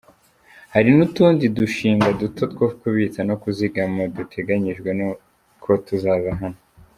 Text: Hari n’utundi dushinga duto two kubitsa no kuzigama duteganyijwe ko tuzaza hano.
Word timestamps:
Hari 0.73 0.89
n’utundi 0.95 1.43
dushinga 1.57 2.07
duto 2.19 2.43
two 2.55 2.67
kubitsa 2.79 3.21
no 3.29 3.35
kuzigama 3.41 4.01
duteganyijwe 4.15 4.89
ko 5.63 5.71
tuzaza 5.85 6.31
hano. 6.41 6.61